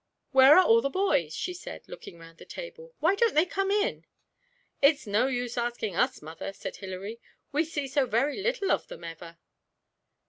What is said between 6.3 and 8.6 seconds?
said Hilary, 'we see so very